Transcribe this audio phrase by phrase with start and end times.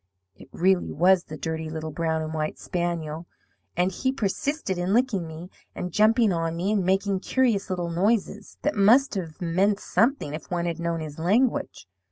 [0.35, 3.27] "It really was the dirty little brown and white spaniel,
[3.77, 8.57] and he persisted in licking me, and jumping on me, and making curious little noises,
[8.63, 11.87] that must have meant something if one had known his language.